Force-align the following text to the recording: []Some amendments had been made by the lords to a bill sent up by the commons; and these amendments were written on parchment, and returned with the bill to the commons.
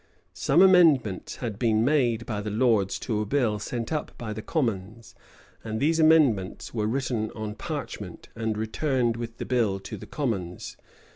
[]Some 0.33 0.63
amendments 0.63 1.35
had 1.35 1.59
been 1.59 1.85
made 1.85 2.25
by 2.25 2.41
the 2.41 2.49
lords 2.49 2.97
to 3.01 3.21
a 3.21 3.25
bill 3.27 3.59
sent 3.59 3.93
up 3.93 4.17
by 4.17 4.33
the 4.33 4.41
commons; 4.41 5.13
and 5.63 5.79
these 5.79 5.99
amendments 5.99 6.73
were 6.73 6.87
written 6.87 7.29
on 7.35 7.53
parchment, 7.53 8.27
and 8.35 8.57
returned 8.57 9.15
with 9.15 9.37
the 9.37 9.45
bill 9.45 9.79
to 9.81 9.97
the 9.97 10.07
commons. 10.07 10.75